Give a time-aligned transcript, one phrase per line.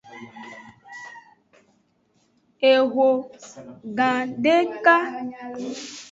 [2.71, 3.07] Eho
[3.97, 4.95] gadeka.